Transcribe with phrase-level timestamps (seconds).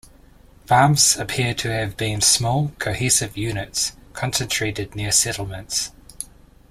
[0.65, 5.91] Farms appear to have been small, cohesive units, concentrated near settlements.